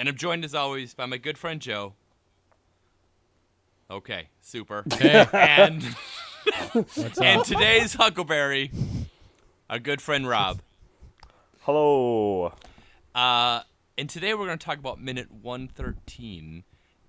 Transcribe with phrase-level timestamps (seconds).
[0.00, 1.92] and I'm joined as always by my good friend Joe.
[3.90, 4.82] Okay, super.
[4.94, 5.84] Hey, And
[7.22, 8.70] and today's Huckleberry,
[9.68, 10.62] our good friend Rob.
[11.60, 12.54] Hello.
[13.14, 13.60] Uh,
[13.98, 16.64] and today we're going to talk about minute 113.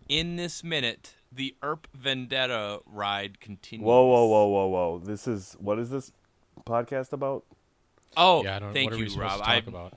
[0.10, 3.86] In this minute, the Earp Vendetta ride continues.
[3.86, 5.00] Whoa, whoa, whoa, whoa, whoa.
[5.00, 6.12] This is what is this
[6.66, 7.46] podcast about?
[8.18, 8.74] Oh, Yeah, I don't.
[8.74, 9.40] thank what are you, we supposed Rob.
[9.40, 9.94] to talk I, about?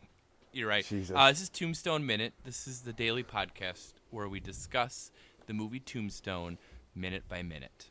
[0.54, 0.84] You're right.
[0.84, 1.16] Jesus.
[1.18, 2.32] Uh, this is Tombstone Minute.
[2.44, 5.10] This is the daily podcast where we discuss
[5.46, 6.58] the movie Tombstone
[6.94, 7.90] minute by minute.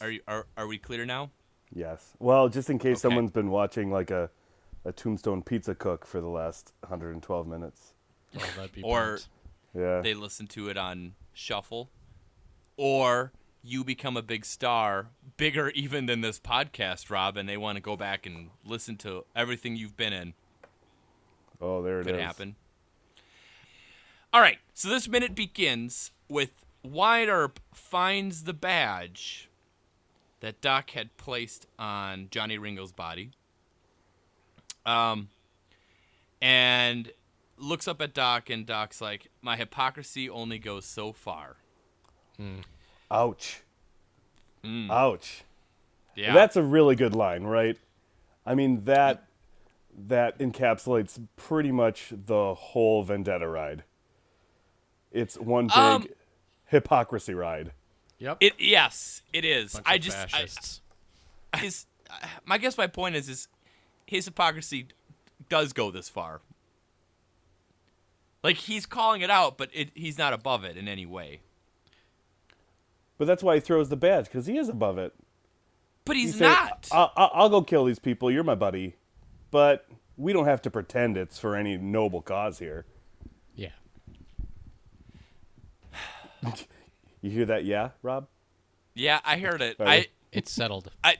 [0.00, 1.30] Are you are, are we clear now?
[1.72, 2.14] Yes.
[2.18, 3.00] Well, just in case Okay.
[3.02, 4.28] someone's been watching like a
[4.84, 7.94] a Tombstone Pizza Cook for the last 112 minutes.
[8.36, 9.20] Oh, Or.
[9.74, 10.00] Yeah.
[10.00, 11.90] they listen to it on shuffle,
[12.76, 13.32] or
[13.62, 17.80] you become a big star, bigger even than this podcast, Rob, and they want to
[17.80, 20.34] go back and listen to everything you've been in.
[21.62, 22.12] Oh, there it is.
[22.12, 22.56] could happen.
[24.32, 26.50] All right, so this minute begins with
[26.82, 29.48] Wyatt Earp finds the badge
[30.40, 33.30] that Doc had placed on Johnny Ringo's body.
[34.84, 35.28] Um,
[36.40, 37.12] and
[37.56, 41.56] looks up at Doc, and Doc's like, "My hypocrisy only goes so far."
[43.10, 43.62] Ouch.
[44.64, 44.90] Mm.
[44.90, 45.44] Ouch.
[46.16, 47.78] Yeah, That's a really good line, right?
[48.44, 49.24] I mean that
[49.96, 53.84] that encapsulates pretty much the whole Vendetta ride.
[55.10, 56.06] It's one big Um,
[56.66, 57.72] hypocrisy ride.
[58.18, 58.38] Yep.
[58.40, 58.54] it.
[58.58, 59.74] Yes, it is.
[59.74, 60.80] Bunch I of just, I, fascists.
[61.56, 61.86] his
[62.48, 63.48] I guess my point is is
[64.06, 64.86] his hypocrisy
[65.48, 66.40] does go this far.
[68.42, 71.40] Like he's calling it out, but it, he's not above it in any way.
[73.18, 75.14] But that's why he throws the badge because he is above it.
[76.04, 76.88] But You he's say, not.
[76.90, 78.30] I'll, I'll I'll go kill these people.
[78.30, 78.96] You're my buddy,
[79.52, 79.86] but
[80.16, 82.84] we don't have to pretend it's for any noble cause here.
[83.54, 83.68] yeah.
[87.20, 87.64] You hear that?
[87.64, 88.26] Yeah, Rob.
[88.94, 89.76] yeah, I heard it.
[89.76, 89.88] Sorry.
[89.88, 90.90] I It's settled.
[91.04, 91.18] I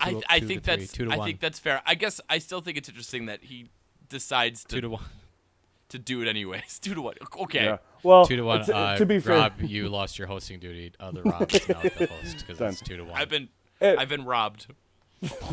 [0.00, 1.82] I, I think three, that's two to I think that's fair.
[1.84, 3.68] I guess I still think it's interesting that he
[4.08, 5.04] decides to Two to one.
[5.88, 6.78] to do it anyways.
[6.82, 7.14] Two to one.
[7.40, 7.64] Okay.
[7.64, 7.78] Yeah.
[8.04, 8.60] Well, Two to one.
[8.70, 10.92] Uh, to be fair, Rob, you lost your hosting duty.
[11.00, 13.14] Other Rob is now the host because it's two to one.
[13.20, 13.48] I've been
[13.80, 13.96] Eh.
[13.98, 14.68] I've been robbed.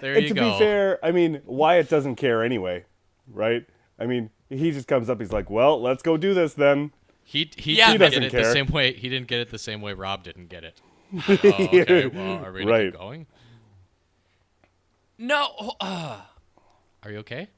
[0.00, 0.52] there and you to go.
[0.52, 2.84] be fair, I mean Wyatt doesn't care anyway,
[3.28, 3.66] right?
[3.98, 5.20] I mean, he just comes up.
[5.20, 6.92] He's like, "Well, let's go do this then."
[7.24, 8.92] he he Yeah, He doesn't it the same way.
[8.92, 10.80] He didn't get it the same way Rob didn't get it.
[11.28, 12.06] oh, okay.
[12.06, 12.92] Well, are we gonna Right.
[12.92, 13.26] going?
[15.18, 15.74] No.
[15.80, 16.20] Uh,
[17.02, 17.48] Are you okay?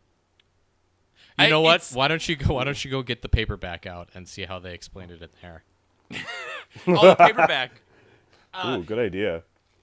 [1.39, 1.89] You I- know what?
[1.95, 2.55] Why don't you go?
[2.55, 5.29] Why don't you go get the paperback out and see how they explained it in
[5.41, 5.63] there?
[6.89, 7.71] oh, the paperback.
[8.53, 9.43] Uh, Ooh, good idea.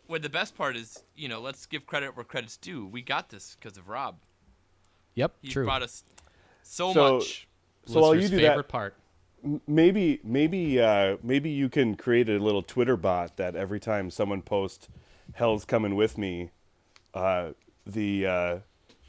[0.10, 2.86] Well, the best part is, you know, let's give credit where credit's due.
[2.88, 4.18] We got this because of Rob.
[5.14, 5.66] Yep, He's true.
[5.66, 6.04] brought us
[6.64, 7.48] so, So- much.
[7.86, 8.96] So while you do favorite that, part.
[9.68, 14.42] maybe maybe uh, maybe you can create a little Twitter bot that every time someone
[14.44, 14.90] posts
[15.34, 16.52] "Hell's coming with me,"
[17.16, 17.52] uh,
[17.88, 18.58] the uh,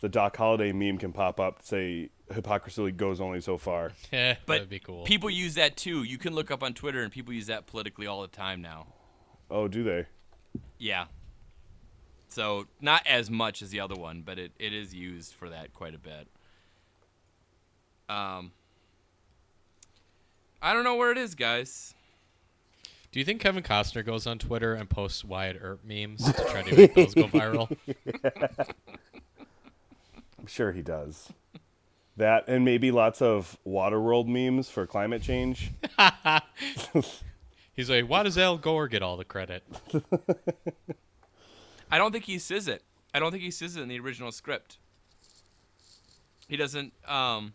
[0.00, 1.61] the Doc Holliday meme can pop up.
[1.62, 3.93] Say hypocrisy goes only so far.
[4.12, 5.05] Yeah, But that'd be cool.
[5.05, 6.05] people use that too.
[6.05, 8.87] You can look up on Twitter, and people use that politically all the time now.
[9.50, 10.06] Oh, do they?
[10.81, 11.05] Yeah.
[12.29, 15.73] So not as much as the other one, but it, it is used for that
[15.75, 16.27] quite a bit.
[18.09, 18.51] Um,
[20.61, 21.95] I don't know where it is, guys.
[23.13, 26.63] Do you think Kevin Costner goes on Twitter and posts Wyatt Earp memes to try
[26.63, 27.77] to make those go viral?
[30.39, 31.33] I'm sure he does.
[32.17, 35.73] That and maybe lots of Waterworld memes for climate change.
[37.81, 39.63] He's like, why does Al Gore get all the credit?
[41.91, 42.82] I don't think he says it.
[43.15, 44.77] I don't think he says it in the original script.
[46.47, 46.93] He doesn't.
[47.09, 47.55] Um.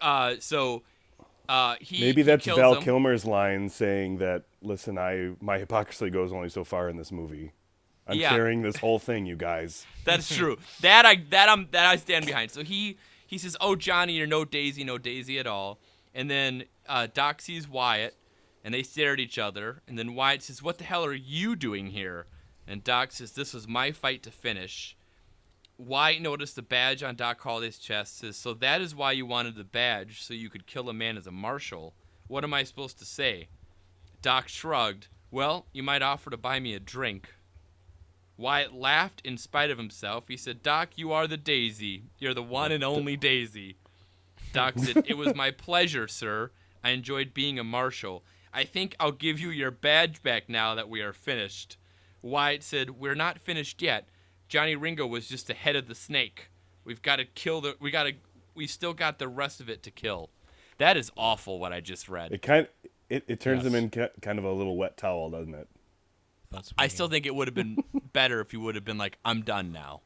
[0.00, 0.34] Uh.
[0.38, 0.84] So.
[1.48, 1.74] Uh.
[1.80, 2.82] He Maybe he that's kills Val him.
[2.84, 7.50] Kilmer's line saying that, "Listen, I my hypocrisy goes only so far in this movie.
[8.06, 8.28] I'm Yeah.
[8.30, 10.58] carrying this whole thing, you guys." That's true.
[10.80, 12.52] That I that I'm that I stand behind.
[12.52, 15.80] So he he says, "Oh Johnny, you're no Daisy, no Daisy at all."
[16.14, 18.16] And then uh, Doc sees Wyatt,
[18.64, 19.82] and they stare at each other.
[19.86, 22.26] And then Wyatt says, "What the hell are you doing here?"
[22.66, 24.96] And Doc says, "This was my fight to finish."
[25.78, 28.18] Wyatt noticed the badge on Doc Holliday's chest.
[28.18, 31.16] Says, "So that is why you wanted the badge, so you could kill a man
[31.16, 31.94] as a marshal."
[32.28, 33.48] What am I supposed to say?
[34.22, 35.08] Doc shrugged.
[35.30, 37.34] Well, you might offer to buy me a drink.
[38.36, 40.24] Wyatt laughed in spite of himself.
[40.28, 42.04] He said, Doc, you are the Daisy.
[42.18, 43.76] You're the one and only Daisy.
[44.52, 46.50] Doc said, It was my pleasure, sir.
[46.86, 48.22] I enjoyed being a marshal.
[48.54, 51.76] I think I'll give you your badge back now that we are finished.
[52.22, 54.08] Wyatt said, "We're not finished yet.
[54.48, 56.48] Johnny Ringo was just the head of the snake.
[56.84, 57.74] We've got to kill the.
[57.80, 58.12] We got to.
[58.54, 60.30] We still got the rest of it to kill."
[60.78, 61.58] That is awful.
[61.58, 62.30] What I just read.
[62.30, 62.68] It kind
[63.10, 63.66] it, it turns Yes.
[63.66, 65.66] him in ki- kind of a little wet towel, doesn't it?
[66.52, 69.18] That's I still think it would have been better if you would have been like,
[69.24, 70.02] "I'm done now.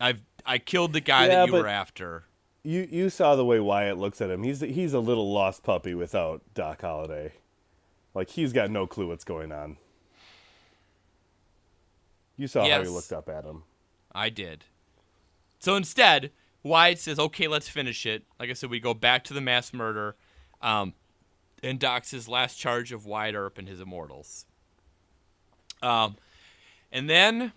[0.00, 2.24] I've I killed the guy Yeah, that you but- were after."
[2.64, 4.42] You you saw the way Wyatt looks at him.
[4.42, 7.32] He's he's a little lost puppy without Doc Holliday.
[8.14, 9.78] Like he's got no clue what's going on.
[12.36, 13.64] You saw how he looked up at him.
[14.14, 14.64] I did.
[15.58, 16.30] So instead,
[16.62, 19.72] Wyatt says, "Okay, let's finish it." Like I said, we go back to the mass
[19.72, 20.16] murder,
[20.60, 20.94] um,
[21.62, 24.46] and docks his last charge of Wyatt Earp and his immortals.
[25.82, 26.16] Um,
[26.92, 27.52] and then,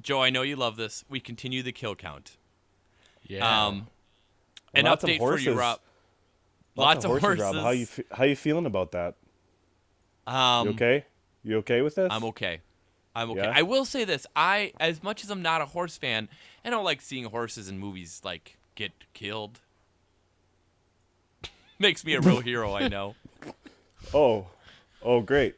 [0.00, 1.04] Joe, I know you love this.
[1.08, 2.36] We continue the kill count.
[3.22, 3.66] Yeah.
[3.66, 3.88] Um,
[4.74, 5.56] an Lots of update for you, horses.
[5.56, 5.80] Rob.
[6.76, 7.42] Lots, of horses, horses.
[7.42, 7.56] Rob.
[7.56, 9.16] How you fe- how you feeling about that?
[10.26, 11.04] Um, You okay?
[11.42, 12.08] You okay with this?
[12.10, 12.60] I'm okay.
[13.16, 13.40] I'm okay.
[13.40, 13.52] Yeah?
[13.54, 16.28] I will say this: I, as much as I'm not a horse fan,
[16.64, 19.60] I don't like seeing horses in movies like get killed.
[21.78, 23.14] Makes me a real hero, I know.
[24.14, 24.46] Oh,
[25.02, 25.56] oh, great.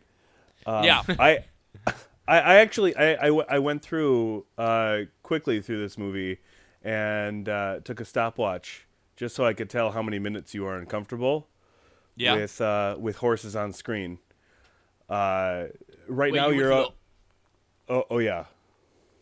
[0.66, 1.44] Um, yeah, I,
[1.86, 1.92] I,
[2.40, 6.38] I actually, I, I, w- I went through uh, quickly through this movie,
[6.82, 8.86] and uh, took a stopwatch
[9.20, 11.46] just so I could tell how many minutes you are uncomfortable
[12.16, 12.36] yeah.
[12.36, 14.18] with uh, with horses on screen.
[15.10, 15.66] Uh,
[16.08, 16.96] right Wait, now you through up.
[17.86, 18.46] Oh, oh yeah,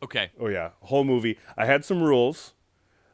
[0.01, 0.31] okay.
[0.39, 0.71] oh yeah.
[0.83, 1.37] Whole movie.
[1.57, 2.55] I had some rules.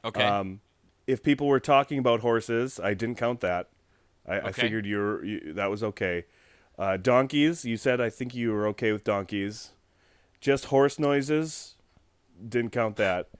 [0.04, 0.22] Okay.
[0.22, 0.60] Um,
[1.06, 3.70] if people were talking about horses, I didn't count that.
[4.28, 6.26] I, I figured you were you, that was okay.
[6.78, 9.72] Uh, donkeys, you said I think you were okay with donkeys.
[10.38, 11.76] Just horse noises,
[12.46, 13.30] didn't count that.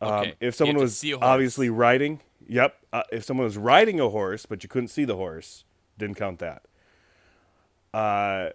[0.00, 0.34] Um, Okay.
[0.40, 1.24] If someone was see a horse.
[1.24, 2.76] obviously riding, yep.
[2.92, 5.64] Uh, if someone was riding a horse but you couldn't see the horse,
[5.98, 6.62] didn't count that.
[7.92, 8.50] Uh,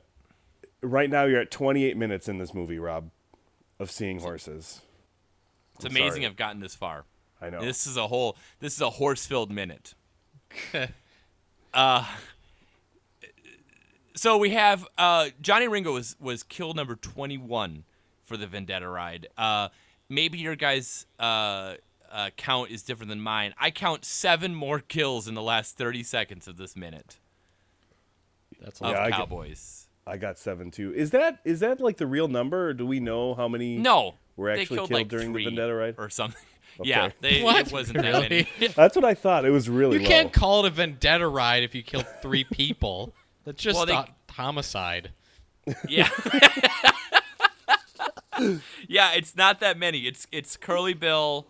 [0.82, 3.10] right now you're at 28 minutes in this movie, Rob,
[3.80, 4.82] of seeing horses.
[5.76, 6.26] it's I'm amazing sorry.
[6.26, 7.06] I've gotten this far.
[7.42, 7.62] I know.
[7.62, 8.38] This is a whole.
[8.60, 9.94] This is a horse-filled minute.
[11.74, 12.06] uh,
[14.16, 17.84] so we have uh, Johnny Ringo was was kill number twenty-one
[18.24, 19.28] for the Vendetta ride.
[19.38, 19.70] Uh,
[20.08, 21.76] maybe your guys' uh,
[22.16, 23.54] uh, count is different than mine.
[23.60, 27.18] I count seven more kills in the last thirty seconds of this minute
[28.62, 29.58] That's of a Yeah, I get-
[30.08, 30.94] I got seven too.
[30.94, 33.78] Is that is that like the real number, or do we know how many?
[33.78, 35.96] No, Were they actually killed killed like during the Vendetta ride?
[35.98, 36.42] or something.
[36.84, 37.68] Yeah, they, What?
[37.68, 38.48] it wasn't that Really?
[38.60, 38.68] many.
[38.76, 39.46] That's what I thought.
[39.46, 40.10] It was really You low.
[40.10, 43.14] can't call it a vendetta ride if you kill three people.
[43.46, 45.12] That's just Well, they- homicide.
[45.88, 46.10] Yeah.
[48.88, 50.00] yeah, it's not that many.
[50.02, 51.48] It's it's Curly Bill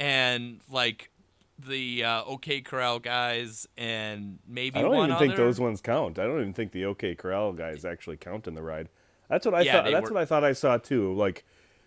[0.00, 1.10] and like
[1.58, 6.18] the uh, OK Corral guys and maybe I don't even think those ones count.
[6.18, 8.88] I don't even think the OK Corral guys actually count in the ride.
[9.28, 9.90] That's what I Yeah, thought.
[9.90, 11.14] That's were- what I thought I saw too.
[11.14, 11.44] Like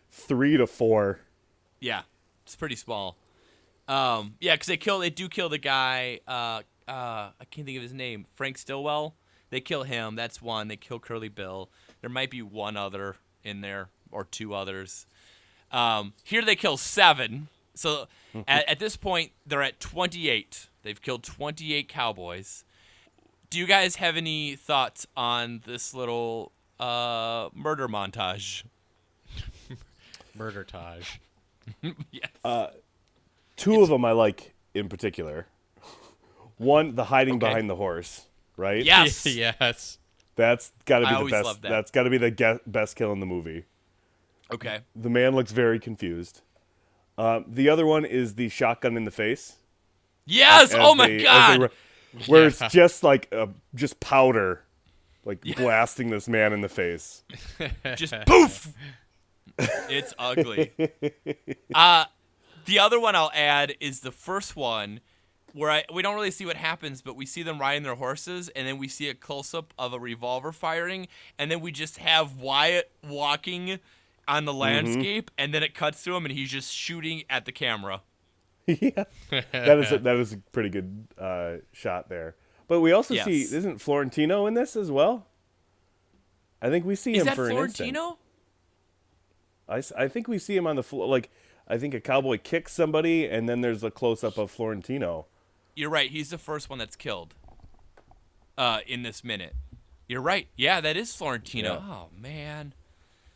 [0.09, 1.19] three to four.
[1.79, 2.03] Yeah,
[2.45, 3.17] it's pretty small.
[3.87, 6.19] Um, yeah, because they kill, they do kill the guy.
[6.27, 8.25] Uh, uh, I can't think of his name.
[8.35, 9.15] Frank Stillwell.
[9.49, 10.15] They kill him.
[10.15, 10.67] That's one.
[10.67, 11.69] They kill Curly Bill.
[12.01, 15.05] There might be one other in there or two others.
[15.71, 17.47] Um, here they kill seven.
[17.77, 18.07] So
[18.47, 20.67] at, at this point, they're at 28.
[20.83, 22.63] They've killed 28 cowboys.
[23.49, 28.63] Do you guys have any thoughts on this little uh, murder montage?
[30.35, 31.17] Murder Taj.
[32.11, 32.29] yes.
[32.43, 32.67] Uh,
[33.55, 35.47] Two of them I like in particular.
[36.57, 37.47] One, the hiding Okay.
[37.47, 38.25] behind the horse.
[38.55, 38.83] Right.
[38.85, 39.25] yes.
[39.25, 39.97] yes.
[40.35, 41.45] That's got to I be the best.
[41.45, 41.69] loved that.
[41.69, 43.65] That's got to be the ge- best kill in the movie.
[44.51, 44.79] Okay.
[44.95, 46.41] The man looks very confused.
[47.17, 49.55] Um, the other one is the shotgun in the face.
[50.25, 50.73] Yes.
[50.73, 51.61] as Oh my they- they God.
[51.61, 51.69] ru-
[52.27, 52.47] where Yeah.
[52.47, 54.63] it's just like uh, just powder,
[55.25, 57.23] like blasting this man in the face.
[57.95, 58.73] just poof.
[59.89, 60.71] It's ugly.
[61.73, 62.05] Uh
[62.65, 64.99] the other one I'll add is the first one
[65.53, 68.49] where I we don't really see what happens, but we see them riding their horses
[68.49, 71.07] and then we see a close up of a revolver firing
[71.39, 73.79] and then we just have Wyatt walking
[74.27, 77.51] on the landscape and then it cuts to him and he's just shooting at the
[77.51, 78.01] camera.
[78.67, 82.35] yeah, that is a, that is a pretty good uh, shot there.
[82.67, 85.27] But we also see isn't Florentino in this as well?
[86.61, 87.95] I think we see Is him for an instant.
[87.95, 88.17] Florentino?
[89.69, 91.07] I, I think we see him on the floor.
[91.07, 91.29] Like
[91.67, 95.27] I think a cowboy kicks somebody, and then there's a close up of Florentino.
[95.75, 96.09] You're right.
[96.09, 97.35] He's the first one that's killed.
[98.57, 99.53] Uh, in this minute.
[100.07, 100.47] You're right.
[100.55, 101.73] Yeah, that is Florentino.
[101.73, 101.93] Yeah.
[101.93, 102.73] Oh man.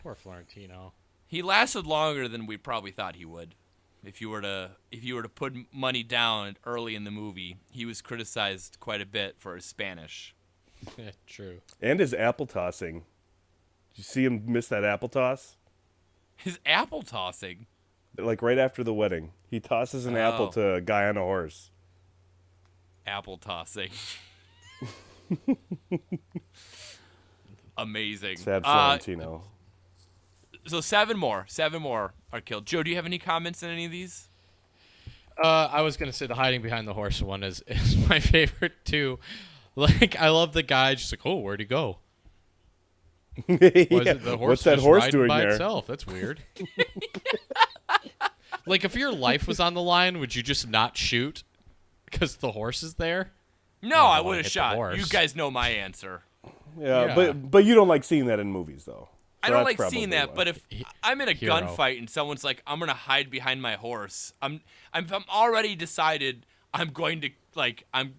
[0.02, 0.94] Poor Florentino.
[1.28, 3.56] He lasted longer than we probably thought he would.
[4.04, 7.58] If you were to if you were to put money down early in the movie,
[7.70, 10.34] he was criticized quite a bit for his Spanish.
[11.28, 11.60] True.
[11.80, 13.04] and his apple tossing.
[13.94, 15.56] Did you see him miss that apple toss?
[16.36, 17.68] His apple tossing.
[18.18, 20.52] Like right after the wedding, he tosses an apple Oh.
[20.54, 21.70] to a guy on a horse.
[23.06, 23.92] Apple tossing.
[27.78, 28.38] Amazing.
[28.38, 29.44] Sad Uh, Florentino.
[30.68, 31.46] So seven more.
[31.48, 32.66] Seven more are killed.
[32.66, 34.28] Joe, do you have any comments on any of these?
[35.42, 38.74] Uh, I was gonna say the hiding behind the horse one is is my favorite
[38.86, 39.20] too.
[39.76, 41.98] Like I love the guy just like, oh, where'd he go?
[43.48, 43.58] Yeah.
[43.58, 45.52] the horse What's that horse doing by there?
[45.52, 45.88] itself?
[45.88, 46.42] That's weird.
[48.66, 51.44] like if your life was on the line, would you just not shoot
[52.06, 53.32] because the horse is there?
[53.82, 54.98] No, I I would have shot.
[54.98, 56.22] You guys know my answer.
[56.78, 57.16] Yeah, Yeah.
[57.16, 59.10] but but you don't like seeing that in movies though.
[59.44, 60.36] I don't like seeing probably that, why.
[60.36, 60.66] but if
[61.04, 61.54] I'm in a Hero.
[61.54, 64.62] gunfight and someone's like, "I'm gonna hide behind my horse," I'm
[64.94, 68.16] I'm, I'm already decided I'm going to like I'm.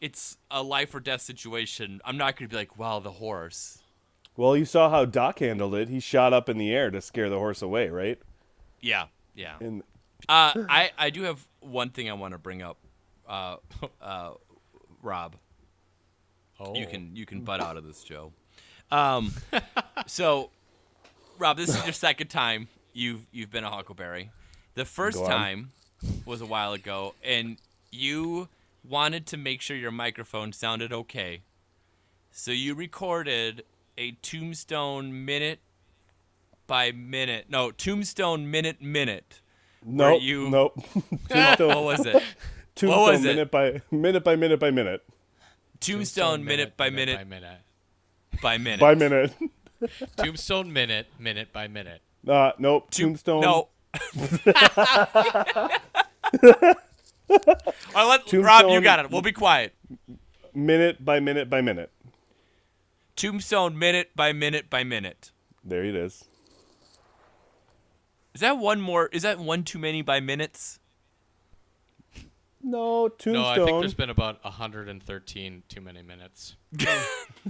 [0.00, 2.00] It's a life or death situation.
[2.04, 3.78] I'm not gonna be like, "Wow, the horse."
[4.36, 5.88] well, you saw how Doc handled it.
[5.88, 8.18] He shot up in the air to scare the horse away, right?
[8.80, 9.56] Yeah, yeah.
[9.60, 9.82] And
[10.28, 12.78] Uh, I I do have one thing I want to bring up.
[13.28, 13.56] Uh,
[14.02, 14.32] uh,
[15.02, 15.36] Rob,
[16.60, 18.32] Oh, you can you can butt out of this, Joe.
[18.90, 19.32] Um,
[20.06, 20.50] so,
[21.38, 24.30] Rob, this is your second time you've you've been a Huckleberry.
[24.74, 25.70] The first time
[26.24, 27.56] was a while ago, and
[27.90, 28.48] you
[28.88, 31.40] wanted to make sure your microphone sounded okay,
[32.30, 33.64] so you recorded
[33.96, 35.60] a Tombstone minute
[36.66, 39.40] by minute, no Tombstone minute minute.
[39.84, 40.74] nope, you- nope.
[41.28, 42.22] Tombstone, What was it?
[42.74, 43.28] Tombstone was it?
[43.28, 45.04] minute by minute by minute by minute
[45.80, 47.60] Tombstone minute by minute by minute.
[48.42, 48.80] by minute.
[48.80, 49.32] by minute.
[50.16, 52.00] Tombstone minute, minute by minute.
[52.26, 52.90] Uh, nope.
[52.90, 53.40] Tomb- Tombstone.
[53.42, 53.68] No.
[57.94, 59.10] Right, let, Rob, you got it.
[59.10, 59.74] We'll be quiet.
[60.52, 61.90] Minute by minute by minute.
[63.16, 65.32] Tombstone minute by minute by minute.
[65.64, 66.24] There it is.
[68.34, 69.08] Is that one more?
[69.12, 70.80] Is that one too many by minutes?
[72.62, 73.32] No, Tombstone.
[73.34, 76.56] No, I think there's been about 113 too many minutes.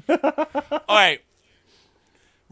[0.09, 0.19] All
[0.89, 1.21] right.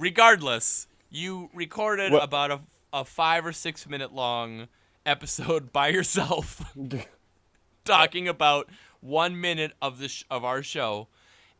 [0.02, 2.60] Regardless, you recorded What- about a,
[2.92, 4.66] a five or six minute long
[5.06, 6.74] episode by yourself,
[7.84, 8.68] talking about
[9.00, 11.06] one minute of the sh- of our show,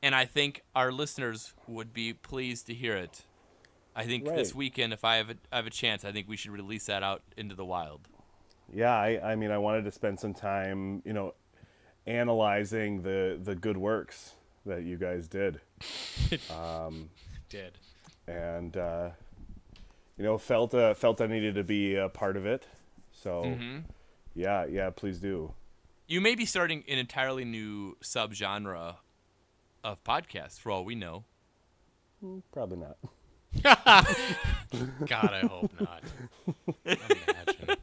[0.03, 3.23] and I think our listeners would be pleased to hear it.
[3.95, 6.37] I think this weekend, if I have a, I have a chance, I think we
[6.37, 8.09] should release that out into the wild.
[8.75, 11.35] yeah, I, I mean, I wanted to spend some time, you know,
[12.09, 14.33] analyzing the the good works
[14.67, 15.61] that you guys did,
[16.51, 17.11] um,
[17.49, 17.79] Did.
[18.27, 19.11] And uh,
[20.17, 22.67] you know, felt uh, felt I needed to be a part of it.
[23.13, 23.79] So, Mm-hmm.
[24.35, 25.53] yeah, yeah, please do.
[26.07, 28.97] You may be starting an entirely new subgenre
[29.85, 31.25] of podcasts, for all we know.
[32.53, 32.97] Probably not.
[35.07, 36.03] God, I hope not.
[36.85, 37.77] Imagine.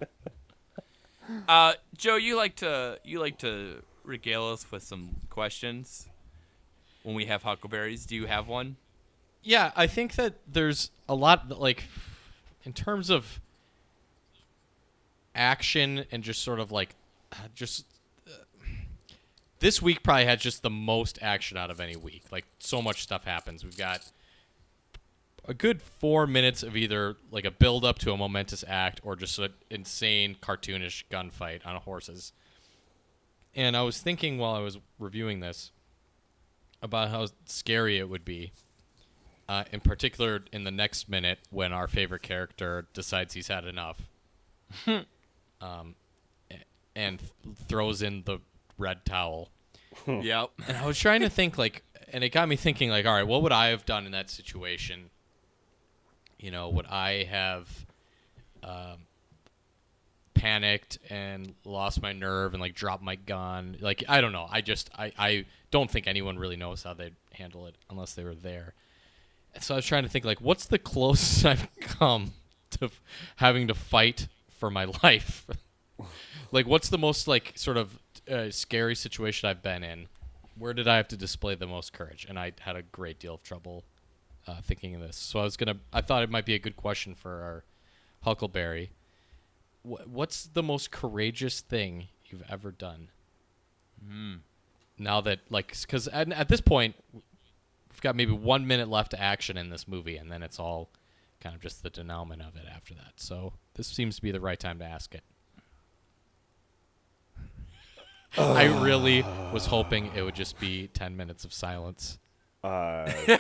[1.48, 6.08] Uh, Joe, you like to you like to regale us with some questions
[7.04, 8.06] when we have huckleberries.
[8.06, 8.78] Do you have one?
[9.42, 11.86] Yeah, I think that there's a lot like
[12.64, 13.40] in terms of
[15.34, 16.96] action and just sort of like
[17.32, 17.86] uh, just
[18.28, 18.32] uh,
[19.60, 22.24] this week probably had just the most action out of any week.
[22.32, 23.64] Like so much stuff happens.
[23.64, 24.12] We've got
[25.46, 29.16] a good four minutes of either like a build up to a momentous act or
[29.16, 32.34] just an insane cartoonish gunfight on horses.
[33.56, 35.72] And I was thinking while I was reviewing this
[36.82, 38.52] about how scary it would be
[39.50, 44.00] uh, in particular in the next minute when our favorite character decides he's had enough.
[44.88, 45.96] Um,
[46.96, 48.40] and th- throws in the
[48.78, 49.50] red towel.
[50.08, 50.52] Yep.
[50.68, 53.28] and i was trying to think like and it got me thinking like all right
[53.28, 55.10] what would i have done in that situation?
[56.40, 57.86] You know would i have
[58.64, 59.00] um,
[60.36, 63.78] panicked and lost my nerve and like dropped my gun?
[63.82, 64.48] Like i don't know.
[64.50, 68.24] I just i, I don't think anyone really knows how they'd handle it unless they
[68.24, 68.68] were there.
[68.68, 68.74] and
[69.60, 72.34] so i was trying to think like what's the closest i've come
[72.72, 72.90] to
[73.38, 75.48] having to fight for my life?
[76.52, 80.08] Like what's the most like sort of uh, scary situation i've been in?
[80.58, 82.26] Where did i have to display the most courage?
[82.28, 83.84] And i had a great deal of trouble
[84.48, 85.16] uh, thinking of this.
[85.16, 87.64] So i was gonna i thought it might be a good question for our
[88.24, 88.92] huckleberry.
[89.84, 93.10] Wh- what's the most courageous thing you've ever done?
[94.98, 96.96] Now that like because at, at this point
[98.00, 100.90] we've got maybe one minute left to action in this movie and then it's all
[101.42, 104.40] kind of just the denouement of it after that so this seems to be the
[104.40, 105.24] right time to ask it
[108.38, 112.18] i really was hoping it would just be 10 minutes of silence
[112.64, 113.12] Uh,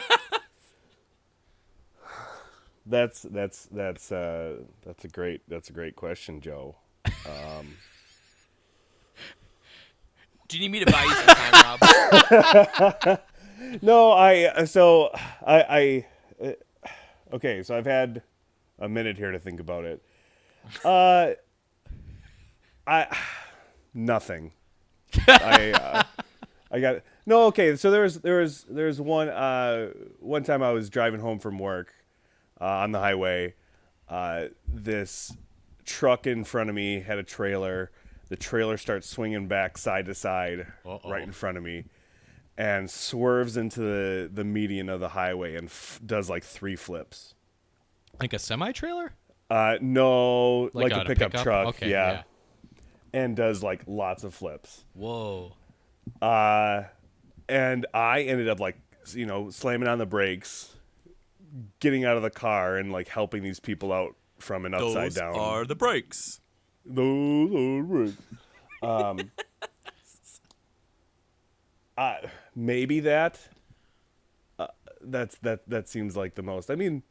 [2.86, 6.76] That's that's that's uh, that's a great that's a great question, Joe.
[10.48, 11.80] Do you need me to buy you some time,
[13.06, 13.20] Rob?
[13.82, 15.10] No, I uh, so
[15.46, 16.06] I
[16.42, 16.54] I uh,
[17.34, 17.64] okay.
[17.64, 18.22] So I've had
[18.80, 20.04] a minute here to think about it.
[20.84, 21.32] Uh,
[22.88, 23.08] I
[23.94, 24.52] nothing.
[25.28, 26.04] I uh,
[26.72, 27.46] I got no.
[27.46, 31.20] Okay, so there was there was there was one uh one time I was driving
[31.20, 31.94] home from work
[32.60, 33.56] uh, on the highway.
[34.08, 35.36] Uh, this
[35.86, 37.92] truck in front of me had a trailer.
[38.30, 41.10] The trailer starts swinging back side to side Uh-oh.
[41.10, 41.86] right in front of me
[42.60, 47.34] and swerves into the, the median of the highway and f- does like three flips.
[48.20, 49.14] Like a semi trailer?
[49.50, 52.24] Uh, no, like, on a pickup, truck, Okay, yeah.
[53.14, 54.84] and does like lots of flips.
[54.94, 55.54] Whoa.
[56.22, 56.84] Uh,
[57.48, 58.78] and I ended up like
[59.14, 60.76] you know slamming on the brakes,
[61.80, 65.16] getting out of the car, and like helping these people out from an upside Those
[65.16, 65.36] down.
[65.36, 66.42] are the brakes.
[66.86, 68.18] Those are brakes.
[68.84, 69.32] Um,
[71.98, 72.16] uh,
[72.60, 73.40] maybe that.
[74.58, 74.68] Uh,
[75.02, 75.68] that's that.
[75.70, 76.70] That seems like the most.
[76.70, 77.04] I mean,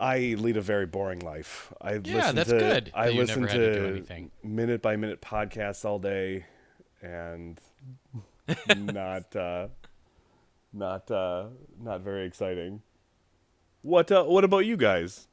[0.00, 1.72] I lead a very boring life.
[1.80, 5.84] I Yeah, listen that's to, good I that listen to, to minute by minute podcasts
[5.84, 6.46] all day,
[7.02, 7.60] and
[8.76, 9.68] not uh,
[10.72, 11.46] not uh,
[11.80, 12.82] not very exciting.
[13.82, 15.28] What uh, What about you guys?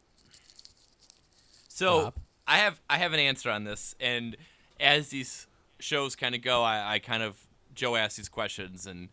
[1.67, 2.13] So Rob?
[2.47, 4.37] I have I have an answer on this, and
[4.79, 5.47] as these
[5.79, 7.44] shows kind of go, I, I kind of
[7.75, 9.09] Joe asks these questions, and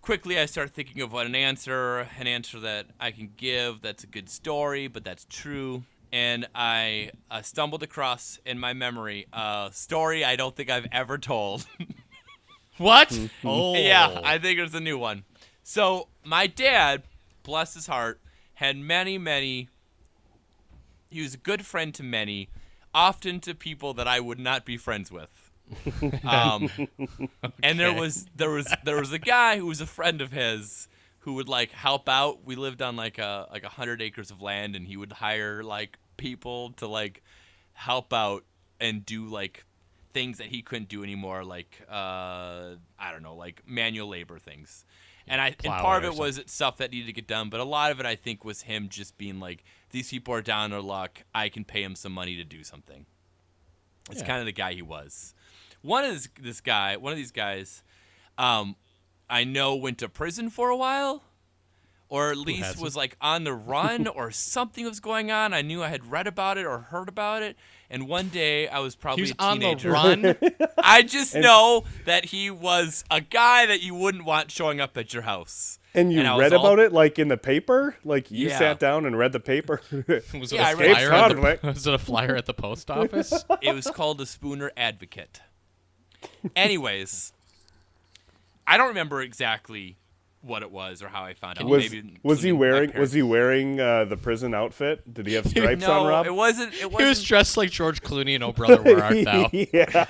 [0.00, 4.04] quickly I start thinking of what an answer, an answer that I can give that's
[4.04, 5.84] a good story, but that's true.
[6.12, 11.18] And I uh, stumbled across in my memory a story I don't think I've ever
[11.18, 11.66] told.
[12.78, 13.16] What?
[13.44, 13.74] oh.
[13.76, 15.24] Yeah, I think it was a new one.
[15.62, 17.02] So my dad,
[17.42, 18.20] bless his heart,
[18.54, 19.68] had many, many.
[21.10, 22.48] He was a good friend to many,
[22.94, 25.41] often to people that I would not be friends with.
[26.24, 26.68] Um,
[27.62, 30.88] And there was there was there was a guy who was a friend of his
[31.20, 32.44] who would like help out.
[32.44, 35.62] We lived on like a like a hundred acres of land, and he would hire
[35.62, 37.22] like people to like
[37.74, 38.44] help out
[38.80, 39.64] and do like
[40.12, 44.84] things that he couldn't do anymore, like uh, I don't know, like manual labor things.
[45.28, 47.64] And I and part of it was stuff that needed to get done, but a
[47.64, 50.70] lot of it I think was him just being like, these people are down on
[50.70, 51.22] their luck.
[51.34, 53.06] I can pay him some money to do something.
[54.10, 54.26] It's Yeah.
[54.26, 55.32] kind of the guy he was.
[55.82, 56.96] One is this guy.
[56.96, 57.82] One of these guys,
[58.38, 58.76] um,
[59.28, 61.22] I know went to prison for a while,
[62.08, 65.52] or at least was like on the run, or something was going on.
[65.54, 67.56] I knew I had read about it or heard about it.
[67.90, 70.36] And one day I was He probably was a on the run.
[70.78, 75.12] I just know that he was a guy that you wouldn't want showing up at
[75.12, 75.78] your house.
[75.94, 77.96] And you And I was read all- about it like in the paper?
[78.02, 78.58] Like you Yeah.
[78.58, 79.82] sat down and read the paper?
[79.92, 81.12] Was it Yeah, I a read- flyer?
[81.12, 83.44] At the, was it a flyer at the post office?
[83.60, 85.42] It was called the Spooner Advocate.
[86.56, 87.32] Anyways,
[88.66, 89.96] I don't remember exactly
[90.40, 91.66] what it was or how I found out.
[91.66, 95.12] was Maybe was he wearing was he wearing uh, the prison outfit?
[95.12, 96.26] Did he have stripes No, on, Rob?
[96.26, 96.72] it wasn't.
[96.74, 97.26] It he was wasn't.
[97.26, 99.48] dressed like George Clooney in Oh Brother Where Art Thou?
[99.52, 100.04] yeah.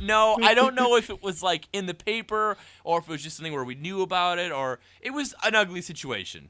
[0.00, 3.22] no, I don't know if it was like in the paper or if it was
[3.22, 6.48] just something where we knew about it or it was an ugly situation.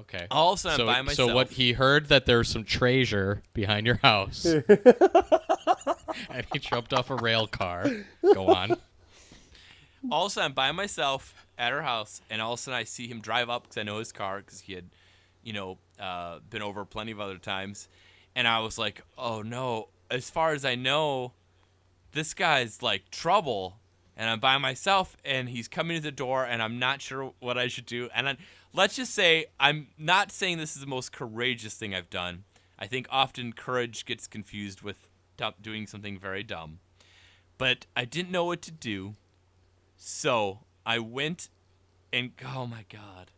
[0.00, 0.26] Okay.
[0.30, 1.30] All of a sudden, so, I'm by myself.
[1.30, 4.44] so what he heard that there's some treasure behind your house,
[6.30, 7.90] and he jumped off a rail car.
[8.22, 8.76] Go on.
[10.10, 12.78] all of a sudden, I'm by myself at her house, and all of a sudden,
[12.78, 14.84] I see him drive up because I know his car because he had,
[15.42, 17.88] you know, uh, been over plenty of other times.
[18.36, 21.32] And I was like, oh no, as far as I know,
[22.12, 23.78] this guy's like trouble.
[24.16, 27.56] And I'm by myself, and he's coming to the door, and I'm not sure what
[27.56, 28.08] I should do.
[28.12, 28.36] And I,
[28.72, 32.44] let's just say, I'm not saying this is the most courageous thing I've done.
[32.78, 34.96] I think often courage gets confused with
[35.62, 36.78] doing something very dumb.
[37.58, 39.14] But I didn't know what to do.
[39.96, 41.48] So I went
[42.12, 43.30] and oh my god.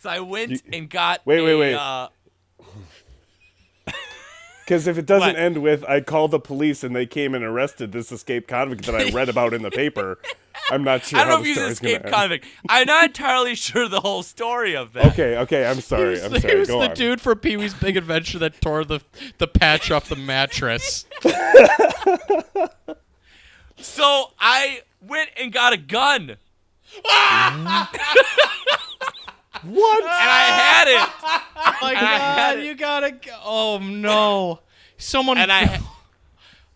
[0.00, 1.74] So I went You- and got Wait, wait, a, wait.
[1.74, 2.08] Uh,
[4.64, 5.36] Because if it doesn't What?
[5.36, 8.94] end with I called the police and they came and arrested this escaped convict that
[8.94, 10.20] I read about in the paper,
[10.70, 12.46] I'm not sure I don't how know if the he's an escaped convict.
[12.68, 15.06] I'm not entirely sure the whole story of that.
[15.12, 16.18] Okay, okay, I'm sorry.
[16.18, 16.54] he I'm sorry.
[16.54, 16.94] he was Go the on.
[16.96, 19.00] dude from Pee Wee's Big Adventure that tore the
[19.38, 21.06] the patch off the mattress.
[23.82, 26.36] So I went and got a gun,
[27.04, 27.88] What?
[30.02, 31.08] and I had it,
[31.56, 33.32] Oh my I had god, you gotta go.
[33.42, 34.60] Oh no.
[34.98, 35.80] Someone and I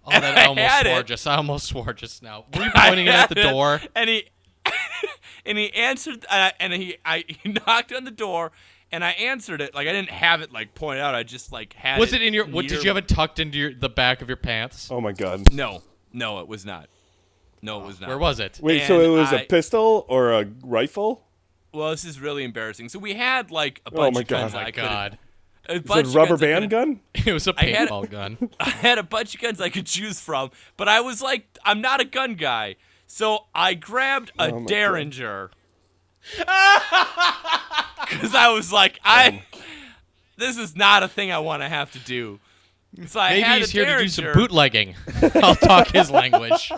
[0.07, 1.07] Oh, that and I I almost had swore it.
[1.07, 2.45] just I almost swore just now.
[2.57, 3.81] Were you pointing it at the had door?
[3.95, 4.25] and he
[5.47, 8.53] and he answered, uh, and he I he knocked on the door,
[8.93, 11.15] and I answered it like I didn't have it like pointed out.
[11.15, 11.99] I just like had.
[12.01, 12.47] Was it in your?
[12.47, 14.89] What did you have it tucked into your the back of your pants?
[14.91, 15.53] Oh my god.
[15.53, 16.89] No, no, it was not.
[17.63, 18.09] No, it was not.
[18.09, 18.59] Where was it?
[18.63, 21.23] Wait, so it was I- a pistol or a rifle?
[21.73, 22.89] Well, this is really embarrassing.
[22.91, 24.53] So we had like a Oh my of guns.
[24.53, 24.61] God.
[24.61, 25.19] that My God,
[25.69, 27.01] a bunch it a rubber guns band gun?
[27.27, 28.51] it was a I had- paintball gun.
[28.61, 31.81] I had a bunch of guns I could choose from, but I was like, I'm
[31.81, 32.77] not a gun guy.
[33.07, 34.65] So I grabbed a Oh.
[34.67, 35.51] Derringer.
[36.31, 36.47] Because
[38.35, 39.43] I was like, I.
[40.37, 42.41] This is not a thing I want to have to do.
[43.07, 44.95] So I Maybe had he's a here to do some bootlegging.
[45.37, 46.73] I'll talk his language.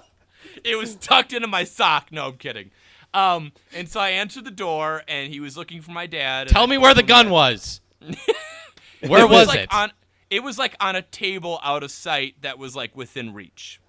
[0.64, 2.10] It was tucked into my sock.
[2.12, 2.70] No, I'm kidding.
[3.14, 6.48] Um, and so I answered the door, and he was looking for my dad.
[6.48, 7.80] Tell me where the gun was.
[9.10, 9.72] Where was, like it?
[9.72, 9.90] On,
[10.30, 13.80] it was like on a table out of sight that was like within reach.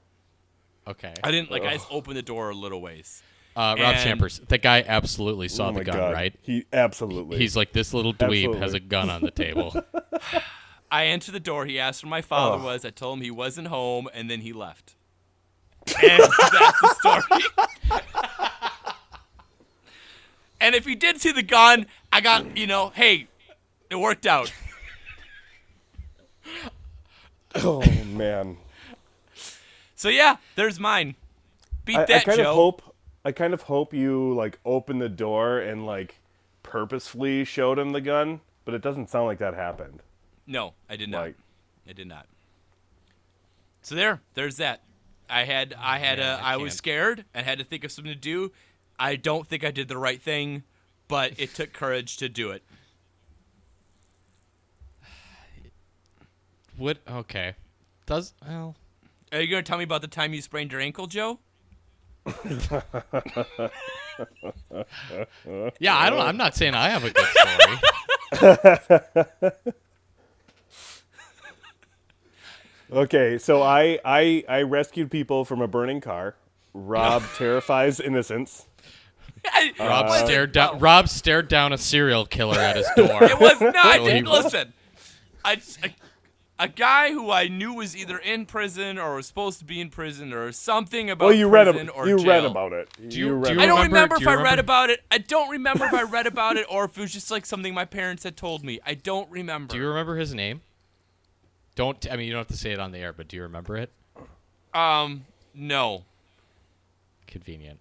[0.88, 1.14] okay.
[1.24, 1.64] I didn't like.
[1.64, 3.22] I just opened the door a little ways.
[3.56, 4.40] Uh, Rob and- Champers.
[4.50, 6.14] That guy absolutely saw oh the gun, god.
[6.14, 6.36] right?
[6.44, 7.40] He absolutely.
[7.40, 9.76] He's like this little dweeb has a gun on the table.
[10.92, 11.66] I entered the door.
[11.66, 12.66] He asked where my father Oh.
[12.66, 12.86] was.
[12.86, 14.96] I told him he wasn't home, and then he left.
[16.02, 17.42] And that's the story.
[20.62, 23.28] and if he did see the gun, I got you know, hey,
[23.90, 24.52] it worked out.
[27.64, 28.58] Oh man.
[29.96, 31.16] So yeah, there's mine.
[31.86, 32.50] Beat I, I kind Joe.
[32.50, 36.20] of hope I kind of hope you like opened the door and like
[36.64, 40.02] purposefully showed him the gun, but it doesn't sound like that happened.
[40.46, 41.22] No, I did not.
[41.22, 41.36] Like
[41.90, 42.28] I did not.
[43.82, 44.82] So there, there's that.
[45.30, 47.92] I had, I had, man, a, I I was scared and had to think of
[47.92, 48.52] something to do.
[49.00, 50.64] I don't think I did the right thing,
[51.08, 52.64] but it took courage to do it.
[56.78, 56.98] What?
[57.10, 57.56] Okay.
[58.06, 58.76] Does well?
[59.32, 61.40] Are you gonna tell me about the time you sprained your ankle, Joe?
[65.80, 66.20] Yeah, I don't.
[66.20, 67.28] I'm not saying I have a good
[68.40, 69.52] story.
[72.92, 76.36] Okay, so I I I rescued people from a burning car.
[76.74, 78.66] Rob terrifies innocents.
[79.80, 80.80] Rob Wasn't- stared down.
[80.80, 83.24] Rob stared down a serial killer at his door.
[83.24, 83.76] It was not.
[83.76, 84.74] I didn't listen.
[85.44, 85.90] I, a,
[86.60, 89.90] a guy who I knew was either in prison or was supposed to be in
[89.90, 92.28] prison or something about Well, you read prison ab- or you jail.
[92.28, 92.90] read about it.
[93.10, 94.90] Do you- read do you I don't remember- remember do if you I read about
[94.90, 95.04] it.
[95.12, 97.74] I don't remember if I read about it or if it was just like something
[97.74, 98.80] my parents had told me.
[98.86, 99.74] I don't remember.
[99.74, 100.62] Do you remember his name?
[101.76, 102.08] Don't.
[102.12, 103.78] I mean, you don't have to say it on the air, but do you remember
[103.78, 103.92] it?
[104.74, 106.04] um, no.
[107.28, 107.80] Convenient.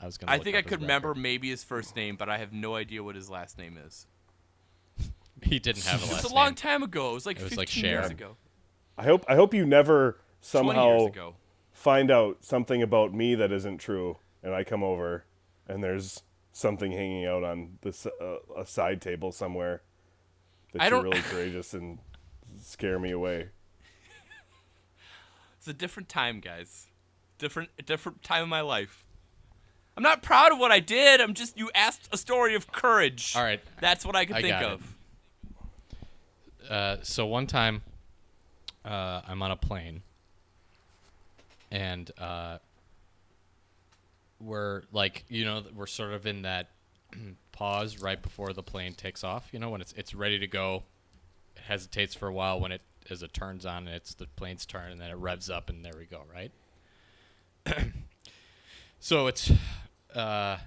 [0.00, 0.32] I was gonna.
[0.32, 2.74] I think I up his could remember maybe his first name, but I have no
[2.74, 4.06] idea what his last name is.
[5.42, 7.10] He didn't have a It's last a long time ago.
[7.10, 8.36] It was like It was 15 like years ago.
[8.98, 11.08] I hope I hope you never somehow
[11.72, 15.24] find out something about me that isn't true, and I come over,
[15.68, 16.22] and there's
[16.52, 19.82] something hanging out on this uh, a side table somewhere
[20.72, 21.98] that I you're really courageous and
[22.60, 23.48] scare me away.
[25.58, 26.86] It's a different time, guys.
[27.38, 29.04] Different, a different time in my life.
[29.96, 31.20] I'm not proud of what I did.
[31.20, 33.34] I'm just you asked a story of courage.
[33.34, 33.60] All right.
[33.80, 34.80] That's what I could I think of.
[34.80, 34.86] it.
[36.68, 37.82] Uh, so one time,
[38.84, 40.02] uh, I'm on a plane,
[41.70, 42.58] and uh,
[44.40, 46.68] we're like, you know, we're sort of in that
[47.52, 49.48] pause right before the plane takes off.
[49.52, 50.82] You know, when it's it's ready to go,
[51.56, 54.66] it hesitates for a while when it as it turns on and it's the plane's
[54.66, 56.50] turn, and then it revs up, and there we go, right?
[59.00, 59.50] so it's.
[60.14, 60.58] Uh,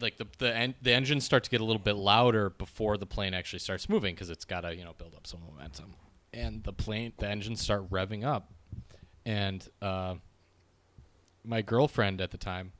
[0.00, 3.06] like the the en- the engines start to get a little bit louder before the
[3.06, 5.94] plane actually starts moving because it's got to you know build up some momentum,
[6.32, 8.52] and the plane the engines start revving up,
[9.24, 10.14] and uh,
[11.44, 12.72] my girlfriend at the time,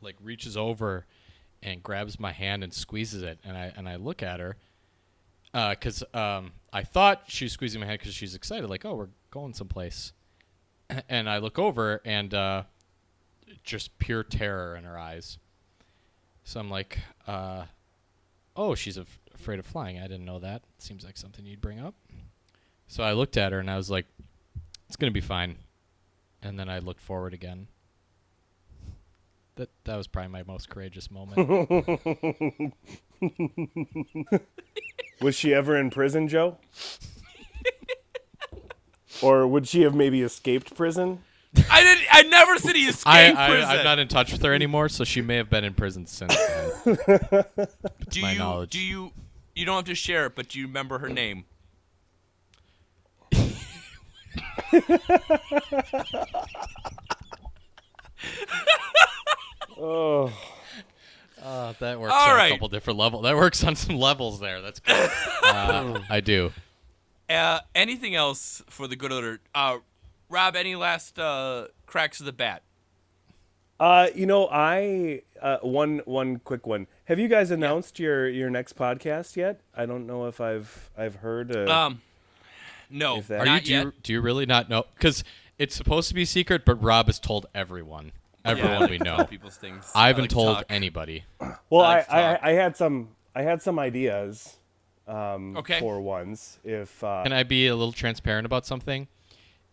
[0.00, 1.06] like reaches over,
[1.62, 4.56] and grabs my hand and squeezes it, and I and I look at her,
[5.52, 9.08] because um, I thought she was squeezing my hand because she's excited, like oh we're
[9.30, 10.12] going someplace,
[11.08, 12.62] and I look over and uh,
[13.64, 15.38] just pure terror in her eyes.
[16.46, 17.64] So I'm like, uh,
[18.54, 19.98] oh, she's af- afraid of flying.
[19.98, 20.62] I didn't know that.
[20.78, 21.96] Seems like something you'd bring up.
[22.86, 24.06] So I looked at her and I was like,
[24.86, 25.56] it's going to be fine.
[26.40, 27.66] And then I looked forward again.
[29.56, 32.72] That that was probably my most courageous moment.
[35.20, 36.58] Was she ever in prison, Joe?
[39.22, 41.24] or would she have maybe escaped prison?
[41.70, 42.06] I didn't.
[42.10, 43.70] I never said he escaped I, I prison.
[43.70, 46.36] I'm not in touch with her anymore, so she may have been in prison since
[46.36, 46.96] then.
[48.08, 48.38] do my you?
[48.38, 48.70] knowledge.
[48.70, 49.12] Do you?
[49.54, 51.44] You don't have to share it, but do you remember her name?
[59.78, 60.32] Oh,
[61.42, 62.46] Uh, that works All on right.
[62.48, 63.22] a couple different levels.
[63.22, 64.60] That works on some levels there.
[64.62, 65.10] That's good.
[65.44, 66.52] uh, I do.
[67.30, 69.40] Uh, anything else for the good order?
[70.28, 72.62] Rob, any last uh, cracks of the bat?
[73.78, 76.86] Uh, you know, I uh, one one quick one.
[77.04, 79.60] Have you guys announced your your next podcast yet?
[79.76, 81.54] I don't know if I've I've heard.
[81.54, 82.02] Uh, Um,
[82.88, 83.84] no, that- Are you not do, yet.
[83.84, 84.84] you do you really not know?
[84.94, 85.22] Because
[85.58, 88.12] it's supposed to be secret, but Rob has told everyone.
[88.44, 89.24] Everyone Yeah, we like to tell know.
[89.24, 89.90] people's things.
[89.94, 90.66] I I haven't like told talk.
[90.70, 91.24] anybody.
[91.70, 92.50] well, I I, like to I.
[92.50, 94.56] I had some I had some ideas.
[95.06, 95.78] Um, Okay.
[95.80, 99.06] For ones, if uh, Can I be a little transparent about something?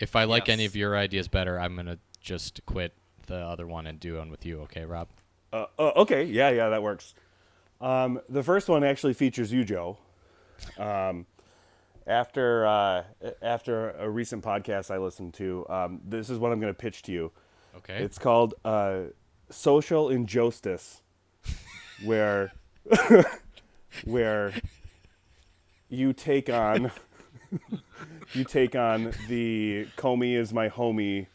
[0.04, 2.94] If I like any of your ideas better, I'm gonna just quit
[3.28, 4.60] the other one and do one with you.
[4.64, 5.08] Okay, Rob?
[5.52, 7.16] Uh, uh, okay, yeah, yeah, that works.
[7.80, 9.98] Um, the first one actually features you, Joe.
[10.78, 11.26] Um,
[12.06, 13.04] after uh,
[13.42, 17.02] after a recent podcast I listened to, um, this is what I'm going to pitch
[17.04, 17.32] to you.
[17.78, 17.98] Okay.
[18.04, 19.04] It's called uh,
[19.50, 21.02] Social Injustice,
[22.04, 22.52] where
[24.04, 24.54] where
[25.88, 26.92] you take on
[28.34, 31.28] you take on the Comey is my homie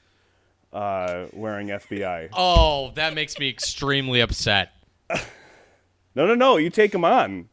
[0.72, 2.28] uh, wearing FBI.
[2.32, 4.72] oh, that makes me extremely upset.
[6.14, 7.48] No, no, no, you take him on.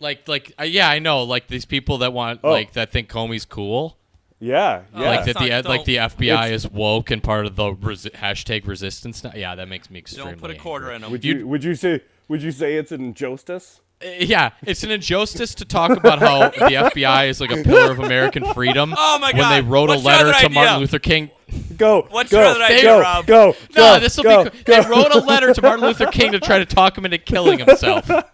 [0.00, 1.24] Like, like, uh, yeah, I know.
[1.24, 2.50] Like these people that want, Oh.
[2.52, 3.96] like, that think Comey's cool.
[4.40, 5.00] Yeah, yeah.
[5.00, 7.72] like that It's the not- like the don't- FBI is woke and part of the
[7.74, 9.24] resi- hashtag resistance.
[9.24, 9.32] Now.
[9.34, 10.32] Yeah, that makes me extremely.
[10.32, 11.10] Don't put a quarter in them.
[11.10, 13.80] Would you would you say would you say it's an injustice?
[14.00, 14.20] Angry.
[14.20, 16.50] Uh, Yeah, it's an injustice to talk about how the
[16.94, 18.94] FBI is like a pillar of American freedom.
[18.96, 19.40] Oh my God!
[19.40, 20.78] When they wrote What's a letter other to Martin?
[20.80, 21.30] Luther King.
[21.76, 22.06] Go.
[22.10, 23.26] What's go, your other idea, go, Rob?
[23.26, 23.54] Go.
[23.76, 24.50] No, go, this will go, be.
[24.64, 24.82] go.
[24.82, 27.58] They wrote a letter to Martin Luther King to try to talk him into killing
[27.60, 28.06] himself.
[28.06, 28.24] the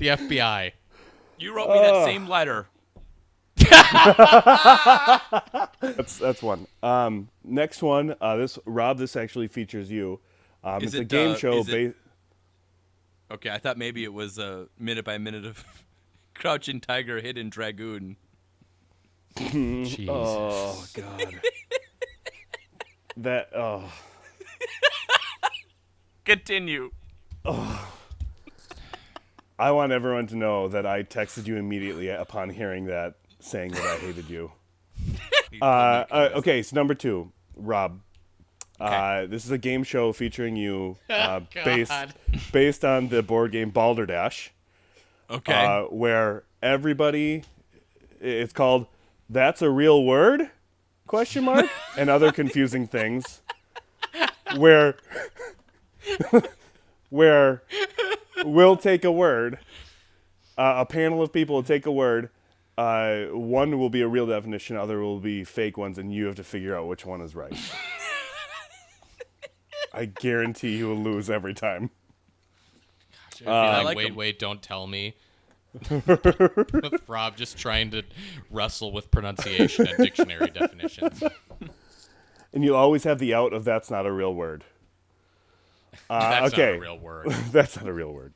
[0.00, 0.72] FBI.
[1.38, 2.66] You wrote me that same letter.
[5.80, 6.66] That's that's one.
[6.82, 8.14] Um, next one.
[8.20, 8.98] Uh, this Rob.
[8.98, 10.20] This actually features you.
[10.64, 11.58] Um, Is it's a it, game uh, show.
[11.58, 11.98] is it- ba-
[13.32, 15.64] Okay, I thought maybe it was a minute by minute of
[16.34, 18.16] Crouching Tiger, Hidden Dragoon.
[19.38, 20.06] Jesus.
[20.10, 21.40] oh God.
[23.16, 23.48] that.
[23.56, 23.90] Oh.
[26.26, 26.90] Continue.
[27.46, 27.88] Oh.
[29.58, 33.82] I want everyone to know that I texted you immediately upon hearing that, saying that
[33.82, 34.52] I hated you.
[35.60, 38.00] Uh, uh, okay, so number two, Rob.
[38.82, 41.92] Uh, this is a game show featuring you, uh, based
[42.52, 44.50] based on the board game Balderdash,
[45.30, 45.52] Okay.
[45.54, 47.44] uh, where everybody,
[48.20, 48.86] it's called
[49.30, 50.50] "That's a Real Word?"
[51.06, 51.66] question mark
[51.98, 53.42] and other confusing things,
[54.56, 54.94] where
[57.10, 57.62] where
[58.44, 59.58] we'll take a word,
[60.56, 62.30] uh, a panel of people will take a word.
[62.78, 66.34] Uh, one will be a real definition, other will be fake ones, and you have
[66.36, 67.54] to figure out which one is right.
[69.92, 71.90] I guarantee you will lose every time.
[73.34, 74.14] It'd be like, like wait, 'em.
[74.16, 75.14] wait, don't tell me.
[75.90, 78.02] With Rob just trying to
[78.50, 81.22] wrestle with pronunciation and dictionary definitions.
[82.52, 84.64] And you'll always have the out of that's not a real word.
[86.08, 86.70] Uh, That's okay.
[86.72, 87.28] not a real word.
[87.52, 88.32] That's not a real word.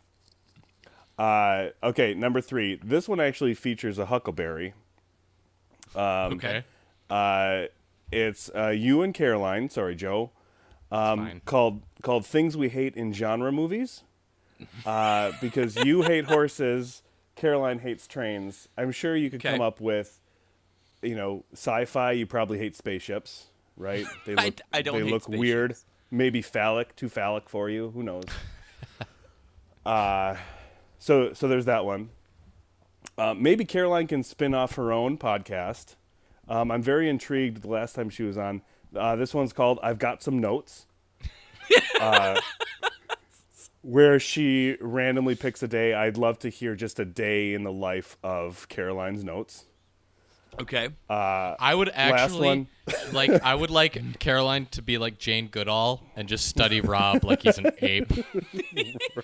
[1.19, 2.79] Uh, okay, number three.
[2.85, 4.75] This one actually features a huckleberry.
[5.95, 6.65] okay.
[7.09, 7.65] Uh,
[8.13, 9.69] it's uh, you and Caroline.
[9.71, 10.31] Sorry, Joe.
[10.91, 14.03] Um, called called things we hate in genre movies.
[14.87, 17.03] Uh, because you hate horses,
[17.35, 18.69] Caroline hates trains.
[18.79, 19.51] I'm sure you could Okay.
[19.51, 20.19] come up with,
[21.03, 22.13] you know, sci-fi.
[22.13, 24.07] You probably hate spaceships, right?
[24.25, 25.77] They look I don't they look weird.
[26.11, 27.91] Maybe phallic, too phallic for you.
[27.91, 28.25] Who knows?
[29.87, 30.37] uh,
[30.99, 32.11] so so there's that one.
[33.19, 35.97] Uh, maybe Caroline can spin off her own podcast.
[36.49, 37.63] Um, I'm very intrigued.
[37.63, 38.63] The last time she was on,
[38.95, 40.87] uh, this one's called "I've Got Some Notes,"
[42.01, 42.41] uh,
[43.83, 45.95] where she randomly picks a day.
[45.95, 49.65] I'd love to hear just a day in the life of Caroline's notes.
[50.61, 50.89] okay.
[51.09, 52.67] Uh, I would actually
[53.13, 53.31] like.
[53.43, 57.59] I would like Caroline to be like Jane Goodall and just study Rob like he's
[57.59, 58.13] an ape.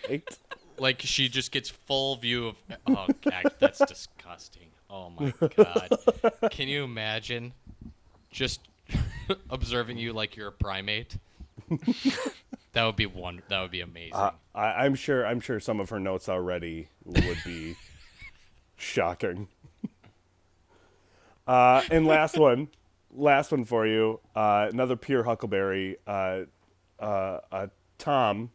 [0.08, 0.38] Right?
[0.78, 2.56] Like she just gets full view of.
[2.86, 3.06] Oh
[3.58, 4.68] that's disgusting.
[4.90, 5.88] Oh my God.
[6.50, 7.52] Can you imagine
[8.30, 8.60] just
[9.50, 11.16] observing you like you're a primate?
[12.72, 13.42] that would be one.
[13.48, 14.14] That would be amazing.
[14.14, 15.26] I, I'm sure.
[15.26, 17.76] I'm sure some of her notes already would be
[18.76, 19.48] shocking.
[21.46, 22.68] Uh, and last one,
[23.14, 24.20] last one for you.
[24.34, 25.96] Uh, another pure Huckleberry.
[26.06, 26.42] Uh,
[26.98, 27.66] uh, uh,
[27.98, 28.50] Tom,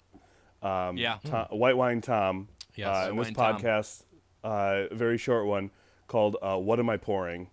[0.61, 1.17] yeah.
[1.25, 2.47] Tom, White Wine Tom.
[2.75, 2.87] Yes.
[2.87, 3.61] uh, in this Wine Tom.
[3.61, 4.03] podcast,
[4.43, 5.71] uh, very short one
[6.07, 7.49] called uh, "What Am I Pouring."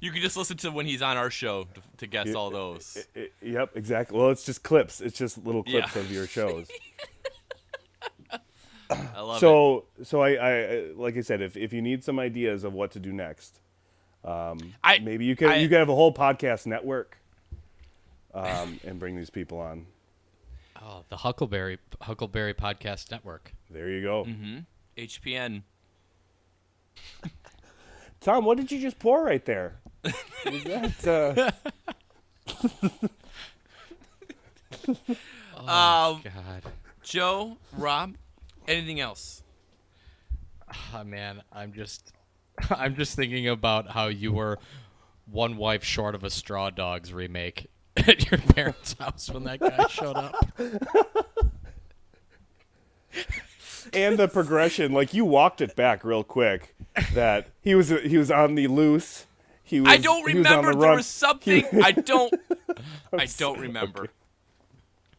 [0.00, 3.06] You can just listen to when he's on our show to, to guess all those.
[3.14, 4.18] I- yep, exactly.
[4.18, 5.00] Well, it's just clips.
[5.00, 6.00] It's just little clips Yeah.
[6.02, 6.68] of your shows.
[8.90, 9.40] I love it.
[9.40, 12.90] so, so I, I, like I said, if if you need some ideas of what
[12.92, 13.60] to do next,
[14.24, 17.18] I maybe you can I- you can have a whole podcast network,
[18.34, 19.86] um, and bring these people on.
[20.82, 23.52] Oh, the Huckleberry Huckleberry Podcast Network.
[23.68, 24.24] There you go.
[24.24, 24.58] Mm-hmm.
[24.96, 25.62] HPN.
[28.20, 29.79] Tom, what did you just pour right there?
[30.04, 31.50] Was that, uh,
[35.56, 36.62] Um, God.
[37.02, 38.14] Joe, Rob,
[38.66, 39.42] anything else?
[40.94, 42.12] Oh, man, I'm just
[42.70, 44.58] I'm just thinking about how you were
[45.30, 49.86] one wife short of a Straw Dogs remake at your parents' house when that guy
[49.88, 50.34] showed up.
[53.92, 56.74] and the progression, like you walked it back real quick.
[57.14, 59.26] That he was he was on the loose.
[59.70, 60.72] He was, I don't he was on remember.
[60.72, 61.64] the There was something.
[61.80, 62.34] I don't.
[63.16, 64.08] I don't remember.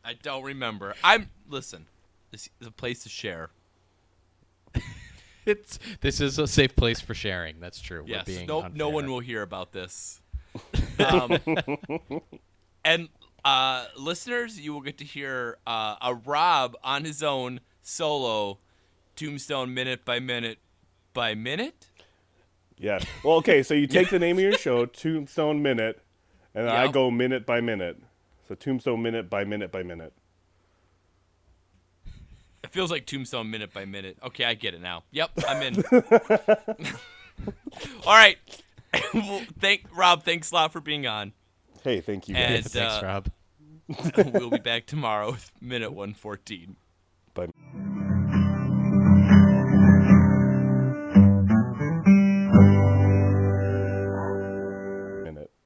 [0.04, 0.94] I don't remember.
[1.02, 1.86] I'm listen.
[2.32, 3.50] This is a place to share.
[5.44, 7.60] It's this is a safe place for sharing.
[7.60, 8.04] That's true.
[8.06, 8.28] Yes.
[8.28, 8.68] We're being No.
[8.74, 10.22] No one will hear about this.
[11.00, 11.40] Um,
[12.86, 13.10] and
[13.44, 18.60] uh, listeners, you will get to hear uh, a Rob on his own solo,
[19.16, 20.60] Tombstone minute by minute
[21.14, 21.88] by minute.
[22.82, 23.00] Yeah.
[23.24, 23.62] Well, okay.
[23.64, 26.02] So you take the name of your show, Tombstone Minute,
[26.56, 27.98] and I go minute by minute.
[28.48, 30.12] So Tombstone Minute by minute by minute.
[32.64, 34.18] It feels like Tombstone minute by minute.
[34.24, 35.04] Okay, I get it now.
[35.12, 35.84] Yep, I'm in.
[38.06, 38.38] All right.
[39.14, 40.24] well, thank Rob.
[40.24, 41.34] Thanks a lot for being on.
[41.84, 43.30] Hey, thank you And- Thanks, uh, Rob.
[44.34, 46.76] we'll be back tomorrow with minute 114.